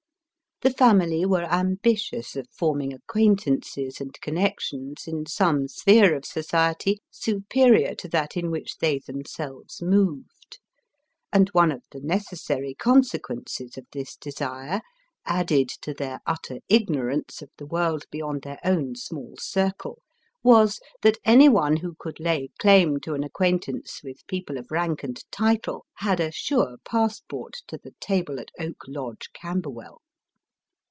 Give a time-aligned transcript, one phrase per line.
[0.63, 7.95] The family were ambitious of forming acquaintances and connections in some sphere of society superior
[7.95, 10.59] to that in which they themselves moved;
[11.33, 14.81] and one of the necessary con sequences of this desire,
[15.25, 20.03] added to their utter ignorance of the world beyond their own small circle,
[20.43, 25.01] was, that any one who could lay claim to an acquaintance with people of rank
[25.03, 30.01] and title, had a sure passport to the table at Oak Lodge, Camberwell.